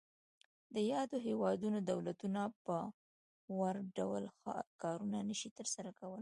د 0.73 0.75
یادو 0.91 1.17
هیوادونو 1.27 1.79
دولتونه 1.91 2.41
په 2.65 2.75
وړ 3.57 3.75
ډول 3.97 4.23
کارونه 4.81 5.17
نشي 5.29 5.49
تر 5.57 5.67
سره 5.73 5.89
کولای. 5.99 6.19